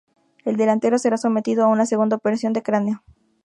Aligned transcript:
El 0.45 0.57
delantero 0.57 0.97
será 0.97 1.15
sometido 1.15 1.63
a 1.63 1.67
una 1.67 1.85
segunda 1.85 2.15
operación 2.15 2.53
de 2.53 2.63
cráneo. 2.63 3.03